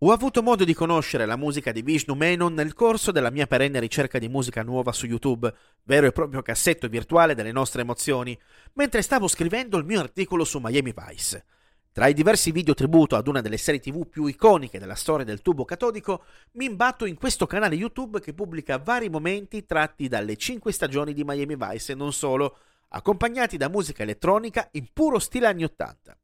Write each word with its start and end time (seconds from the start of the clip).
Ho 0.00 0.12
avuto 0.12 0.42
modo 0.42 0.64
di 0.64 0.74
conoscere 0.74 1.24
la 1.24 1.36
musica 1.36 1.72
di 1.72 1.80
Vishnu 1.80 2.12
Menon 2.12 2.52
nel 2.52 2.74
corso 2.74 3.12
della 3.12 3.30
mia 3.30 3.46
perenne 3.46 3.80
ricerca 3.80 4.18
di 4.18 4.28
musica 4.28 4.62
nuova 4.62 4.92
su 4.92 5.06
YouTube, 5.06 5.50
vero 5.84 6.06
e 6.06 6.12
proprio 6.12 6.42
cassetto 6.42 6.86
virtuale 6.86 7.34
delle 7.34 7.50
nostre 7.50 7.80
emozioni, 7.80 8.38
mentre 8.74 9.00
stavo 9.00 9.26
scrivendo 9.26 9.78
il 9.78 9.86
mio 9.86 10.00
articolo 10.00 10.44
su 10.44 10.58
Miami 10.58 10.92
Vice. 10.94 11.46
Tra 11.92 12.08
i 12.08 12.12
diversi 12.12 12.50
video 12.50 12.74
tributo 12.74 13.16
ad 13.16 13.26
una 13.26 13.40
delle 13.40 13.56
serie 13.56 13.80
TV 13.80 14.06
più 14.06 14.26
iconiche 14.26 14.78
della 14.78 14.94
storia 14.94 15.24
del 15.24 15.40
tubo 15.40 15.64
catodico, 15.64 16.24
mi 16.52 16.66
imbatto 16.66 17.06
in 17.06 17.16
questo 17.16 17.46
canale 17.46 17.74
YouTube 17.74 18.20
che 18.20 18.34
pubblica 18.34 18.76
vari 18.76 19.08
momenti 19.08 19.64
tratti 19.64 20.08
dalle 20.08 20.36
5 20.36 20.72
stagioni 20.72 21.14
di 21.14 21.24
Miami 21.24 21.56
Vice 21.56 21.92
e 21.92 21.94
non 21.94 22.12
solo, 22.12 22.58
accompagnati 22.88 23.56
da 23.56 23.70
musica 23.70 24.02
elettronica 24.02 24.68
in 24.72 24.88
puro 24.92 25.18
stile 25.18 25.46
anni 25.46 25.64
80. 25.64 26.18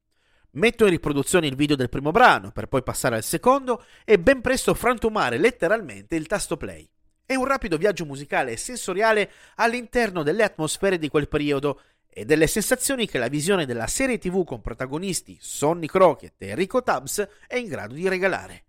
Metto 0.55 0.85
in 0.85 0.91
riproduzione 0.91 1.47
il 1.47 1.57
video 1.57 1.77
del 1.77 1.89
primo 1.89 2.11
brano 2.11 2.51
per 2.51 2.67
poi 2.67 2.83
passare 2.83 3.17
al 3.17 3.23
secondo 3.23 3.87
e 4.05 4.19
ben 4.19 4.43
presto 4.43 4.75
frantumare 4.75 5.39
letteralmente 5.39 6.15
il 6.15 6.27
tasto 6.27 6.59
play. 6.59 6.87
È 7.25 7.35
un 7.35 7.47
rapido 7.47 7.79
viaggio 7.79 8.05
musicale 8.05 8.53
e 8.53 8.57
sensoriale 8.59 9.31
all'interno 9.55 10.23
delle 10.23 10.43
atmosfere 10.43 10.99
di 10.99 11.09
quel 11.09 11.29
periodo 11.29 11.81
e 12.07 12.27
delle 12.27 12.47
sensazioni 12.47 13.07
che 13.07 13.17
la 13.17 13.29
visione 13.29 13.65
della 13.65 13.87
serie 13.87 14.19
TV 14.19 14.45
con 14.45 14.61
protagonisti 14.61 15.39
Sonny 15.41 15.87
Crockett 15.87 16.35
e 16.43 16.49
Enrico 16.49 16.83
Tubbs 16.83 17.27
è 17.47 17.57
in 17.57 17.69
grado 17.69 17.95
di 17.95 18.07
regalare. 18.07 18.65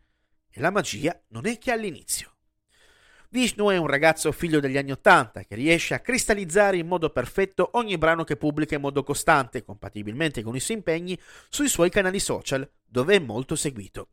E 0.49 0.61
la 0.61 0.71
magia 0.71 1.19
non 1.29 1.45
è 1.47 1.57
che 1.57 1.73
all'inizio. 1.73 2.32
Vishnu 3.33 3.71
è 3.71 3.77
un 3.77 3.87
ragazzo 3.87 4.31
figlio 4.31 4.59
degli 4.59 4.77
anni 4.77 4.91
Ottanta 4.91 5.41
che 5.41 5.55
riesce 5.55 5.95
a 5.95 6.01
cristallizzare 6.01 6.77
in 6.77 6.85
modo 6.85 7.09
perfetto 7.09 7.71
ogni 7.73 7.97
brano 7.97 8.23
che 8.23 8.35
pubblica 8.35 8.75
in 8.75 8.81
modo 8.81 9.01
costante, 9.01 9.63
compatibilmente 9.63 10.43
con 10.43 10.55
i 10.55 10.59
suoi 10.59 10.77
impegni, 10.77 11.19
sui 11.49 11.67
suoi 11.67 11.89
canali 11.89 12.19
social, 12.19 12.69
dove 12.85 13.15
è 13.15 13.19
molto 13.19 13.55
seguito. 13.55 14.09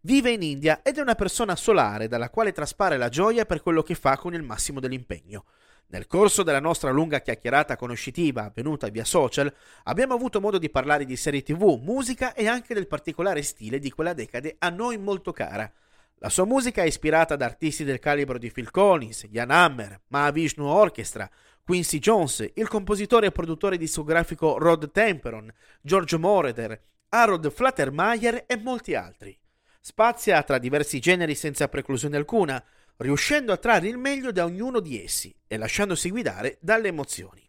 Vive 0.00 0.32
in 0.32 0.42
India 0.42 0.80
ed 0.82 0.98
è 0.98 1.00
una 1.00 1.14
persona 1.14 1.54
solare 1.54 2.08
dalla 2.08 2.28
quale 2.28 2.50
traspare 2.50 2.96
la 2.96 3.08
gioia 3.08 3.44
per 3.44 3.62
quello 3.62 3.84
che 3.84 3.94
fa 3.94 4.16
con 4.16 4.34
il 4.34 4.42
massimo 4.42 4.80
dell'impegno. 4.80 5.44
Nel 5.90 6.08
corso 6.08 6.42
della 6.42 6.58
nostra 6.58 6.90
lunga 6.90 7.20
chiacchierata 7.20 7.76
conoscitiva 7.76 8.46
avvenuta 8.46 8.88
via 8.88 9.04
social, 9.04 9.54
abbiamo 9.84 10.14
avuto 10.14 10.40
modo 10.40 10.58
di 10.58 10.70
parlare 10.70 11.04
di 11.04 11.14
serie 11.14 11.44
TV, 11.44 11.78
musica 11.80 12.34
e 12.34 12.48
anche 12.48 12.74
del 12.74 12.88
particolare 12.88 13.42
stile 13.42 13.78
di 13.78 13.92
quella 13.92 14.12
decade 14.12 14.56
a 14.58 14.70
noi 14.70 14.98
molto 14.98 15.30
cara– 15.30 15.72
la 16.20 16.30
sua 16.30 16.46
musica 16.46 16.82
è 16.82 16.86
ispirata 16.86 17.36
da 17.36 17.44
artisti 17.44 17.84
del 17.84 17.98
calibro 17.98 18.38
di 18.38 18.50
Phil 18.50 18.70
Collins, 18.70 19.26
Jan 19.26 19.50
Hammer, 19.50 20.00
Mahavishnu 20.08 20.64
Orchestra, 20.64 21.28
Quincy 21.62 21.98
Jones, 21.98 22.52
il 22.54 22.68
compositore 22.68 23.26
e 23.26 23.32
produttore 23.32 23.76
discografico 23.76 24.56
Rod 24.56 24.90
Temperon, 24.92 25.52
George 25.82 26.16
Moroder, 26.16 26.80
Harold 27.10 27.50
Flattermeyer 27.50 28.44
e 28.46 28.56
molti 28.56 28.94
altri. 28.94 29.38
Spazia 29.80 30.42
tra 30.42 30.58
diversi 30.58 31.00
generi 31.00 31.34
senza 31.34 31.68
preclusione 31.68 32.16
alcuna, 32.16 32.64
riuscendo 32.96 33.52
a 33.52 33.58
trarre 33.58 33.88
il 33.88 33.98
meglio 33.98 34.32
da 34.32 34.44
ognuno 34.44 34.80
di 34.80 35.02
essi 35.02 35.34
e 35.46 35.58
lasciandosi 35.58 36.08
guidare 36.10 36.56
dalle 36.60 36.88
emozioni. 36.88 37.45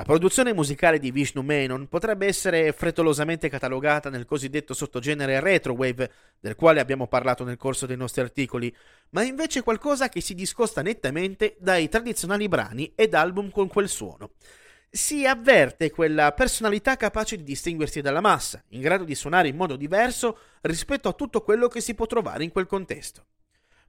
La 0.00 0.06
produzione 0.06 0.54
musicale 0.54 0.98
di 0.98 1.10
Vishnu 1.10 1.42
Menon 1.42 1.86
potrebbe 1.86 2.24
essere 2.24 2.72
frettolosamente 2.72 3.50
catalogata 3.50 4.08
nel 4.08 4.24
cosiddetto 4.24 4.72
sottogenere 4.72 5.40
retrowave, 5.40 6.10
del 6.40 6.54
quale 6.54 6.80
abbiamo 6.80 7.06
parlato 7.06 7.44
nel 7.44 7.58
corso 7.58 7.84
dei 7.84 7.98
nostri 7.98 8.22
articoli, 8.22 8.74
ma 9.10 9.20
è 9.20 9.26
invece 9.26 9.60
qualcosa 9.60 10.08
che 10.08 10.22
si 10.22 10.34
discosta 10.34 10.80
nettamente 10.80 11.54
dai 11.60 11.90
tradizionali 11.90 12.48
brani 12.48 12.90
ed 12.94 13.12
album 13.12 13.50
con 13.50 13.68
quel 13.68 13.90
suono. 13.90 14.30
Si 14.88 15.26
avverte 15.26 15.90
quella 15.90 16.32
personalità 16.32 16.96
capace 16.96 17.36
di 17.36 17.44
distinguersi 17.44 18.00
dalla 18.00 18.22
massa, 18.22 18.64
in 18.68 18.80
grado 18.80 19.04
di 19.04 19.14
suonare 19.14 19.48
in 19.48 19.56
modo 19.56 19.76
diverso 19.76 20.38
rispetto 20.62 21.10
a 21.10 21.12
tutto 21.12 21.42
quello 21.42 21.68
che 21.68 21.82
si 21.82 21.92
può 21.92 22.06
trovare 22.06 22.42
in 22.42 22.52
quel 22.52 22.66
contesto. 22.66 23.26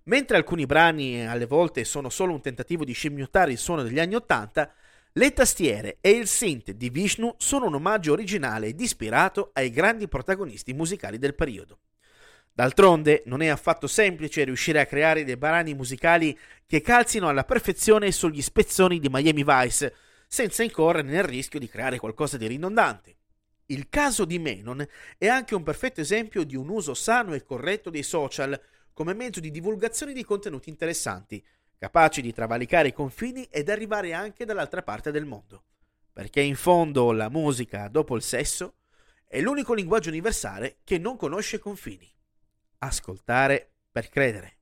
Mentre 0.04 0.36
alcuni 0.36 0.66
brani 0.66 1.26
alle 1.26 1.46
volte 1.46 1.86
sono 1.86 2.10
solo 2.10 2.34
un 2.34 2.42
tentativo 2.42 2.84
di 2.84 2.92
scimmiottare 2.92 3.54
il 3.54 3.58
suono 3.58 3.82
degli 3.82 4.00
anni 4.00 4.16
Ottanta, 4.16 4.74
le 5.14 5.34
tastiere 5.34 5.98
e 6.00 6.12
il 6.12 6.26
synth 6.26 6.72
di 6.72 6.90
Vishnu 6.90 7.36
sono 7.38 7.66
un 7.66 7.76
omaggio 7.76 8.14
originale 8.14 8.68
ed 8.68 8.80
ispirato 8.80 9.50
ai 9.54 9.70
grandi 9.70 10.08
protagonisti 10.08 10.72
musicali 10.72 11.18
del 11.18 11.36
periodo. 11.36 11.80
D'altronde 12.54 13.24
non 13.26 13.42
è 13.42 13.48
affatto 13.48 13.88
semplice 13.88 14.46
riuscire 14.46 14.80
a 14.80 14.86
creare 14.86 15.26
dei 15.26 15.36
brani 15.36 15.74
musicali 15.74 16.38
che 16.66 16.80
calzino 16.80 17.28
alla 17.28 17.44
perfezione 17.44 18.12
sugli 18.12 18.42
spezzoni 18.42 19.00
di 19.00 19.10
Miami 19.10 19.44
Vice, 19.46 19.94
senza 20.28 20.64
incorrere 20.64 21.08
nel 21.08 21.24
rischio 21.24 21.60
di 21.60 21.68
creare 21.68 21.98
qualcosa 21.98 22.38
di 22.38 22.48
ridondante. 22.48 23.16
Il 23.66 23.90
caso 23.90 24.24
di 24.24 24.40
Menon 24.40 24.86
è 25.18 25.28
anche 25.28 25.56
un 25.56 25.64
perfetto 25.64 26.00
esempio 26.00 26.44
di 26.44 26.56
un 26.56 26.70
uso 26.70 26.94
sano 26.94 27.34
e 27.34 27.44
corretto 27.44 27.90
dei 27.90 28.04
social 28.04 28.58
come 28.94 29.14
mezzo 29.14 29.42
di 29.42 29.52
divulgazione 29.52 30.14
di 30.14 30.24
contenuti 30.24 30.70
interessanti, 30.70 31.44
capaci 31.82 32.22
di 32.22 32.32
travalicare 32.32 32.90
i 32.90 32.94
confini 32.94 33.48
ed 33.50 33.68
arrivare 33.68 34.14
anche 34.14 34.46
dall'altra 34.46 34.84
parte 34.84 35.10
del 35.10 35.26
mondo. 35.26 35.64
Perché 36.14 36.40
in 36.40 36.54
fondo 36.54 37.12
la 37.12 37.28
musica, 37.28 37.88
dopo 37.88 38.16
il 38.16 38.22
sesso, 38.22 38.76
è 39.26 39.42
l'unico 39.42 39.74
linguaggio 39.74 40.10
universale 40.10 40.78
che 40.84 41.00
non 41.00 41.18
conosce 41.18 41.58
confini. 41.58 42.08
Ascoltare 42.78 43.78
per 43.92 44.10
credere. 44.10 44.58